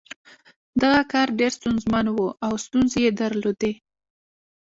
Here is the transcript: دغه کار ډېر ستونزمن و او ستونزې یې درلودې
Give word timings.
دغه 0.81 1.01
کار 1.11 1.27
ډېر 1.39 1.51
ستونزمن 1.59 2.05
و 2.11 2.17
او 2.45 2.53
ستونزې 2.65 2.99
یې 3.05 3.11
درلودې 3.21 3.71